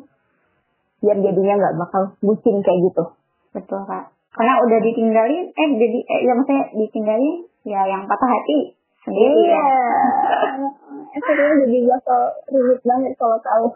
[0.98, 3.04] biar jadinya nggak bakal bucin kayak gitu.
[3.54, 4.10] Betul kak.
[4.32, 8.74] Karena udah ditinggalin, eh jadi eh, ya maksudnya ditinggalin, ya yang patah hati
[9.06, 9.54] sendiri Iya.
[9.54, 9.66] ya.
[11.22, 13.66] Akhirnya jadi bakal ribet banget kalau tahu.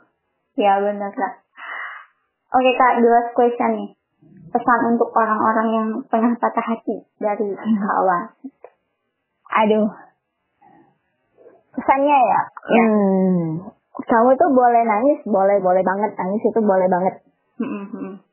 [0.56, 1.32] Ya benar kak.
[2.56, 3.90] Oke kak, the last question nih.
[4.48, 8.24] Pesan untuk orang-orang yang pernah patah hati dari kawan.
[9.52, 10.05] Aduh.
[11.76, 12.40] Pesannya ya.
[12.72, 12.84] Ya.
[12.88, 13.48] Hmm.
[13.96, 17.14] Kamu tuh boleh nangis, boleh boleh banget nangis itu boleh banget.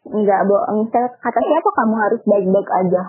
[0.08, 0.92] Enggak bohong.
[0.92, 3.04] Kata siapa kamu harus baik-baik aja.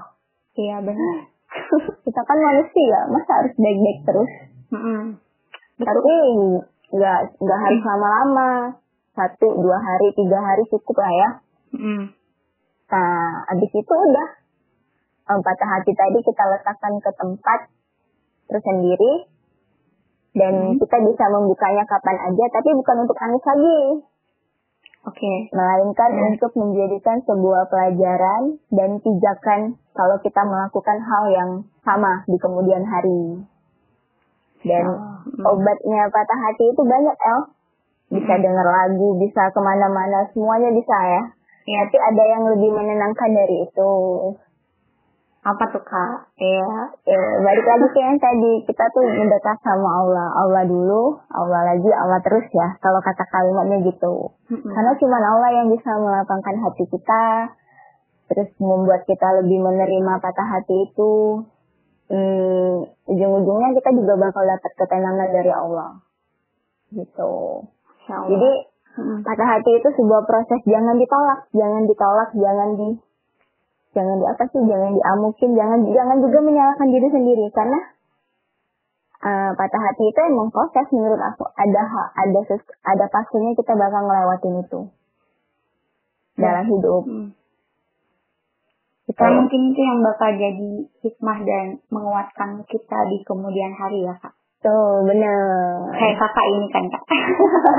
[0.54, 1.16] Iya benar.
[2.06, 4.30] Kita kan manusia, masa harus baik-baik terus?
[4.74, 5.02] Mm-mm.
[5.82, 6.14] Tapi
[6.94, 8.50] nggak nggak harus lama-lama.
[9.14, 11.28] Satu, dua hari, tiga hari cukup lah ya.
[11.74, 12.02] Mm-mm.
[12.90, 14.28] Nah, abis itu udah.
[15.24, 17.60] Em, Patah hati tadi kita letakkan ke tempat
[18.50, 19.33] tersendiri.
[20.34, 20.78] Dan Hmm.
[20.82, 23.80] kita bisa membukanya kapan aja, tapi bukan untuk nangis lagi.
[25.04, 25.34] Oke.
[25.54, 26.26] Melainkan Hmm.
[26.34, 31.50] untuk menjadikan sebuah pelajaran dan pijakan kalau kita melakukan hal yang
[31.86, 33.46] sama di kemudian hari.
[34.64, 35.44] Dan Mm.
[35.44, 37.40] obatnya patah hati itu banyak, El.
[38.16, 38.42] Bisa Hmm.
[38.42, 41.22] denger lagu, bisa ke mana-mana, semuanya bisa ya.
[41.68, 41.84] Ya.
[41.84, 43.92] Tapi ada yang lebih menenangkan dari itu.
[45.44, 46.32] Apa tuh kak?
[46.40, 46.72] Iya.
[47.04, 50.28] Ya, balik lagi ke yang tadi, kita tuh mendekat sama Allah.
[50.40, 52.80] Allah dulu, Allah lagi, Allah terus ya.
[52.80, 54.32] Kalau kata kalimatnya gitu.
[54.48, 54.72] Mm-mm.
[54.72, 57.24] Karena cuma Allah yang bisa melapangkan hati kita,
[58.32, 61.44] terus membuat kita lebih menerima patah hati itu.
[62.08, 65.90] Hmm, ujung-ujungnya kita juga bakal dapat ketenangan dari Allah.
[66.88, 67.32] Gitu.
[68.08, 68.28] Allah.
[68.32, 68.50] Jadi
[69.28, 72.88] patah hati itu sebuah proses jangan ditolak, jangan ditolak, jangan di
[73.94, 77.78] jangan di apa sih, jangan diamukin, jangan jangan juga menyalahkan diri sendiri karena
[79.24, 81.82] eh, patah hati itu emang proses menurut aku ada
[82.18, 82.40] ada
[82.84, 84.80] ada pastinya kita bakal ngelewatin itu
[86.36, 87.04] dalam hidup.
[87.06, 87.28] Mm.
[89.04, 89.20] Gitu.
[89.20, 90.70] Karena mungkin itu yang bakal jadi
[91.04, 94.32] hikmah dan menguatkan kita di kemudian hari ya kak.
[94.64, 95.92] Tuh bener.
[95.92, 97.04] Kayak kakak ini kan kak.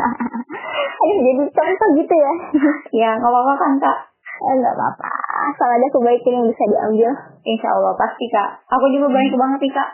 [1.02, 2.34] Aduh, jadi contoh gitu ya.
[2.94, 4.00] ya nggak apa-apa kan kak.
[4.36, 5.08] Eh, nggak apa-apa.
[5.50, 7.12] Asal ada kebaikan yang bisa diambil.
[7.44, 8.50] Insya Allah pasti kak.
[8.68, 9.90] Aku juga banyak banget nih kak.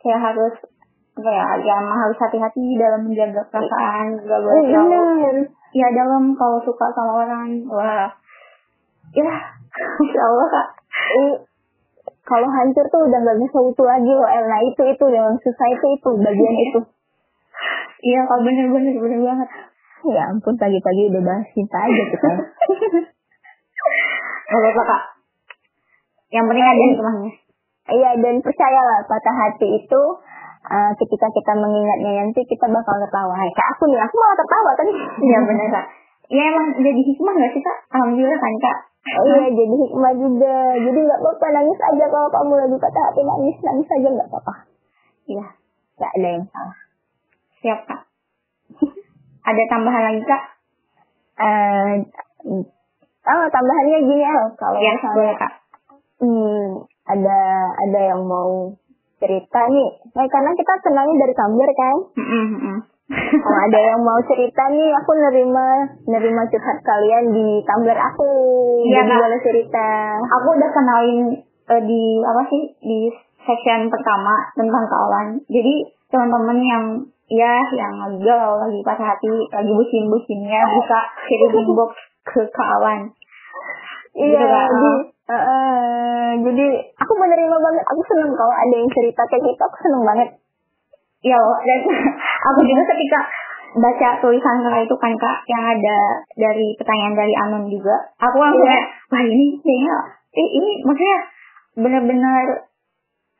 [0.00, 0.54] Kayak harus
[1.14, 5.36] apa ya, ya emang harus hati-hati dalam menjaga perasaan, gak boleh Eh, terlalu bener.
[5.70, 8.10] ya dalam kalau suka sama orang, wah,
[9.14, 9.30] ya,
[10.02, 10.68] insya Allah kak.
[11.14, 11.34] Eh,
[12.24, 14.44] kalau hancur tuh udah nggak bisa utuh lagi loh El.
[14.48, 16.80] Nah itu itu yang susah itu itu bagian itu.
[18.02, 19.48] Iya kak bener-bener bener banget.
[20.04, 22.28] Ya ampun pagi-pagi udah bahas cinta aja kita.
[24.54, 25.02] Gak apa-apa kak.
[26.30, 27.32] Yang penting ada hikmahnya.
[27.84, 30.02] Iya dan percayalah patah hati itu
[30.64, 33.34] eh, ketika kita mengingatnya nanti kita bakal ketawa.
[33.34, 34.92] Hai, Kayak aku nih, aku malah ketawa tadi.
[35.26, 35.86] Iya bener kak.
[36.30, 37.78] Ya emang jadi hikmah gak sih kak?
[37.92, 38.78] Alhamdulillah kan kak.
[39.04, 40.56] Oh iya jadi hikmah juga.
[40.80, 44.54] Jadi nggak apa-apa nangis aja kalau kamu lagi patah hati nangis nangis aja nggak apa-apa.
[45.28, 45.46] Iya
[45.94, 46.78] Nggak ada yang salah.
[47.60, 48.00] siap kak.
[49.52, 50.42] ada tambahan lagi kak?
[51.34, 51.90] Eh,
[53.24, 55.52] oh tambahannya gini El, kalau Ya misalnya boleh kak.
[56.20, 56.66] hmm,
[57.04, 57.40] ada
[57.80, 58.72] ada yang mau
[59.18, 59.88] cerita nih.
[60.12, 61.96] Nah, karena kita kenalnya dari Tumblr kan.
[62.12, 62.78] Mm-mm, mm-mm.
[63.40, 65.66] Kalau ada yang mau cerita nih, aku nerima
[66.04, 68.30] nerima curhat kalian di Tumblr aku.
[68.84, 69.88] Iya, Jadi boleh cerita.
[70.20, 71.20] Aku udah kenalin
[71.68, 72.98] eh, di apa sih di
[73.44, 75.26] section pertama tentang kawan.
[75.48, 75.74] Jadi
[76.08, 76.84] teman-teman yang
[77.28, 81.92] ya yang lagi galau, lagi patah hati, lagi bucin-bucinnya bisa kirim inbox
[82.24, 83.00] ke kawan.
[84.14, 84.66] Iya, Gitu, Kak.
[84.70, 84.92] jadi,
[86.44, 87.84] jadi aku menerima banget.
[87.90, 89.62] Aku seneng kalau ada yang cerita kayak gitu.
[89.64, 90.28] Aku seneng banget.
[91.24, 91.80] Ya, dan
[92.52, 93.20] aku juga ketika
[93.74, 95.98] baca tulisan kakak itu kan kak yang ada
[96.38, 99.94] dari pertanyaan dari Anon juga, aku langsung kayak, wah ini kayaknya,
[100.30, 101.18] eh, ini maksudnya
[101.74, 102.70] benar-benar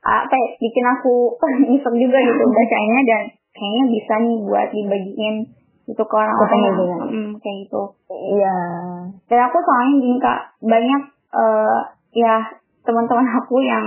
[0.03, 1.39] apa ya, bikin aku
[1.71, 3.23] nyesek juga gitu bacanya dan
[3.55, 5.37] kayaknya bisa nih buat dibagiin
[5.85, 6.77] itu ke orang-orang yang
[7.13, 7.83] mm, kayak gitu.
[8.09, 8.57] Iya.
[9.29, 11.03] Dan aku soalnya gini kak, banyak
[11.35, 11.79] eh,
[12.15, 12.35] ya
[12.85, 13.85] teman-teman aku yang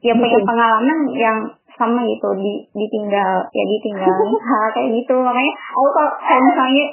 [0.00, 1.38] ya punya pengalaman yang
[1.74, 4.12] sama gitu di ditinggal ya ditinggal
[4.52, 6.84] hal kayak gitu makanya aku kalau kalau misalnya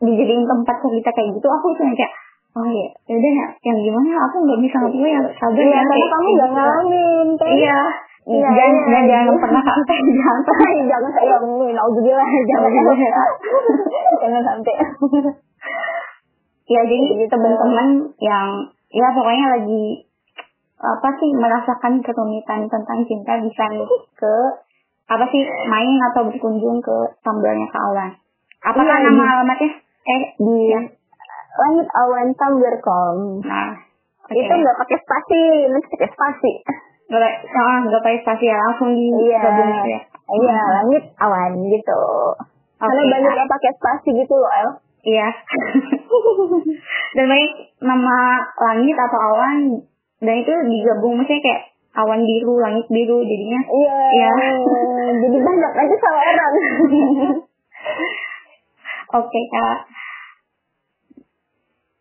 [0.00, 2.12] dijadiin tempat cerita kayak gitu aku cuma kayak
[2.56, 6.06] oh iya yaudah ya yang gimana aku nggak bisa ngapain ya sabar Iya, ya karena
[6.08, 6.38] kamu gitu.
[6.40, 7.26] gak ngalamin.
[7.52, 7.78] iya
[8.24, 9.10] Iya, jangan iya, jangan, iya.
[9.20, 12.70] jangan pernah sampai jangan sampai jangan saya nauzubillah jangan
[14.16, 14.74] jangan sampai
[16.64, 18.48] ya jadi teman-teman yang
[18.88, 20.08] ya pokoknya lagi
[20.80, 23.64] apa sih merasakan kerumitan tentang cinta bisa
[24.16, 24.34] ke
[25.04, 28.10] apa sih main atau berkunjung ke Tumblr-nya kawan
[28.64, 29.70] apakah Iya, nama di- alamatnya?
[30.04, 30.80] Eh di ya.
[31.54, 33.76] langit awan tumblr.com nah
[34.24, 34.32] oke.
[34.32, 36.52] itu nggak pakai spasi nanti pakai spasi
[37.20, 39.38] ah, nggak pakai spasi ya langsung di Iya.
[39.38, 40.00] gitu ya?
[40.24, 42.00] Iya langit awan gitu.
[42.74, 43.12] Karena Oke.
[43.12, 44.68] banyak yang pakai spasi gitu loh El.
[45.04, 45.28] Iya.
[47.14, 48.16] Dan baik nama
[48.56, 49.56] langit atau awan
[50.18, 51.62] dan itu digabung maksudnya kayak
[51.94, 53.60] awan biru langit biru jadinya.
[53.62, 53.96] Iya.
[54.10, 54.30] Iya.
[55.22, 56.52] jadi banyak nanti salah orang.
[59.14, 59.78] Oke kak.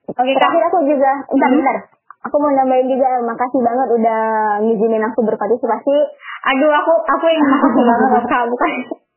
[0.10, 0.40] Oke kak.
[0.40, 1.58] Terakhir aku juga bentar Hmm.
[1.60, 1.78] bentar
[2.24, 4.22] aku mau nambahin juga makasih banget udah
[4.64, 5.98] ngizinin aku berpartisipasi
[6.44, 8.72] aduh aku aku yang makasih banget bukan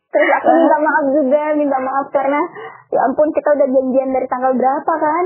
[0.07, 2.41] Terus aku minta maaf juga, minta maaf karena
[2.89, 5.25] ya ampun kita udah janjian dari tanggal berapa kan?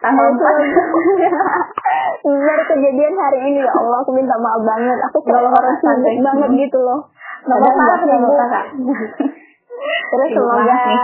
[0.00, 0.32] tanggal
[2.24, 4.96] Baru kejadian hari ini ya Allah, aku minta maaf banget.
[5.12, 6.24] Aku sibuk santai.
[6.24, 7.12] banget gitu loh.
[7.44, 7.84] Nggak apa-apa,
[10.04, 10.98] Terus semoga nih.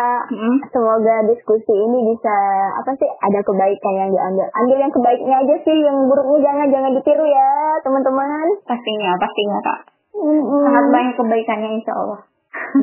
[0.71, 2.37] Semoga diskusi ini bisa
[2.79, 4.47] apa sih ada kebaikan yang diambil.
[4.55, 7.49] Ambil yang kebaiknya aja sih, yang buruknya jangan jangan ditiru ya
[7.83, 8.47] teman-teman.
[8.67, 9.81] pastinya pastinya kak
[10.11, 10.63] Mm-mm.
[10.67, 12.21] sangat banyak kebaikannya insya Allah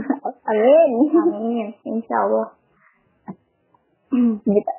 [0.49, 0.89] Amin.
[1.11, 2.47] amin insya Allah
[4.43, 4.73] Gitu.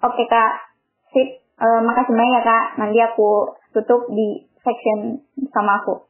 [0.00, 0.52] oke kak
[1.10, 5.22] sip Eh, makasih banyak ya kak nanti aku tutup di section
[5.54, 6.02] sama aku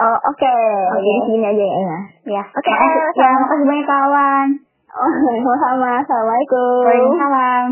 [0.00, 0.56] Oh, oke.
[0.96, 1.04] Oke.
[1.04, 1.98] Jadi segini aja ya.
[2.40, 4.48] ya Oke, makasih, eh, ya makasih banyak kawan
[4.90, 5.12] Oh,
[5.44, 5.90] sama-sama.
[6.00, 6.80] Assalamualaikum.
[6.88, 7.64] Waalaikumsalam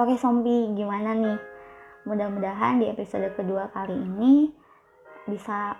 [0.00, 1.36] Oke Sompi, gimana nih?
[2.08, 4.48] Mudah-mudahan di episode kedua kali ini
[5.28, 5.76] bisa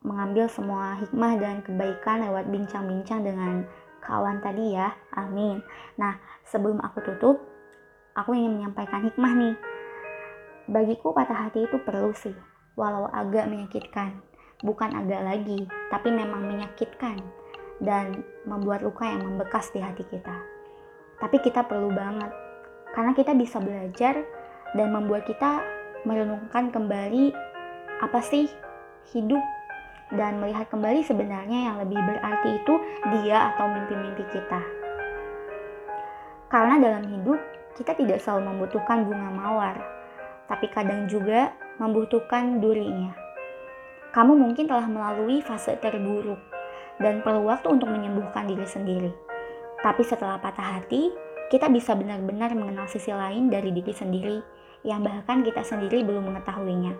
[0.00, 3.68] mengambil semua hikmah dan kebaikan lewat bincang-bincang dengan
[4.00, 4.96] kawan tadi ya.
[5.12, 5.60] Amin.
[6.00, 6.16] Nah,
[6.48, 7.36] sebelum aku tutup,
[8.16, 9.54] aku ingin menyampaikan hikmah nih.
[10.68, 12.36] Bagiku patah hati itu perlu sih,
[12.76, 14.20] walau agak menyakitkan.
[14.60, 17.16] Bukan agak lagi, tapi memang menyakitkan
[17.80, 20.36] dan membuat luka yang membekas di hati kita.
[21.16, 22.28] Tapi kita perlu banget,
[22.92, 24.20] karena kita bisa belajar
[24.76, 25.64] dan membuat kita
[26.04, 27.32] merenungkan kembali
[28.04, 28.44] apa sih
[29.16, 29.40] hidup
[30.12, 32.74] dan melihat kembali sebenarnya yang lebih berarti itu
[33.16, 34.60] dia atau mimpi-mimpi kita.
[36.52, 37.40] Karena dalam hidup
[37.72, 39.97] kita tidak selalu membutuhkan bunga mawar,
[40.48, 43.12] tapi kadang juga membutuhkan durinya.
[44.10, 46.40] Kamu mungkin telah melalui fase terburuk
[46.98, 49.12] dan perlu waktu untuk menyembuhkan diri sendiri.
[49.84, 51.12] Tapi setelah patah hati,
[51.52, 54.38] kita bisa benar-benar mengenal sisi lain dari diri sendiri
[54.82, 56.96] yang bahkan kita sendiri belum mengetahuinya.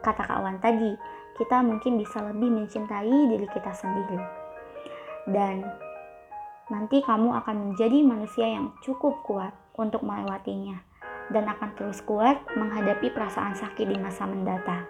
[0.00, 0.94] Kata kawan tadi,
[1.36, 4.18] kita mungkin bisa lebih mencintai diri kita sendiri.
[5.28, 5.66] Dan
[6.70, 10.93] nanti kamu akan menjadi manusia yang cukup kuat untuk melewatinya
[11.32, 14.84] dan akan terus kuat menghadapi perasaan sakit di masa mendatang.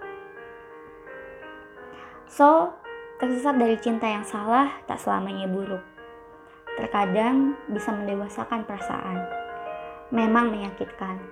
[2.26, 2.74] So,
[3.22, 5.84] tersesat dari cinta yang salah tak selamanya buruk.
[6.74, 9.22] Terkadang bisa mendewasakan perasaan.
[10.10, 11.22] Memang menyakitkan,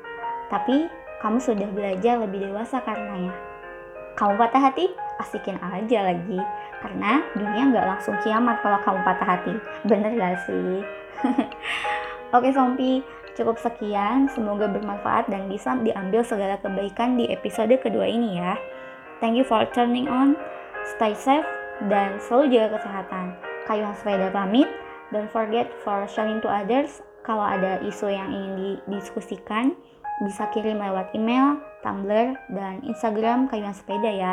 [0.46, 0.86] tapi
[1.18, 3.34] kamu sudah belajar lebih dewasa karenanya.
[4.14, 6.38] Kamu patah hati, asikin aja lagi.
[6.82, 9.54] Karena dunia nggak langsung kiamat kalau kamu patah hati.
[9.88, 10.82] Bener gak sih?
[12.36, 13.00] Oke Sompi,
[13.34, 14.28] cukup sekian.
[14.32, 18.56] Semoga bermanfaat dan bisa diambil segala kebaikan di episode kedua ini ya.
[19.22, 20.34] Thank you for turning on.
[20.98, 21.46] Stay safe
[21.86, 23.38] dan selalu jaga kesehatan.
[23.70, 24.66] Kayu Hasreda pamit.
[25.14, 27.04] Don't forget for sharing to others.
[27.22, 29.78] Kalau ada isu yang ingin didiskusikan,
[30.26, 34.32] bisa kirim lewat email, Tumblr, dan Instagram Kayuan Sepeda ya.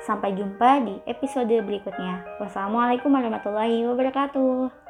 [0.00, 2.24] Sampai jumpa di episode berikutnya.
[2.40, 4.89] Wassalamualaikum warahmatullahi wabarakatuh.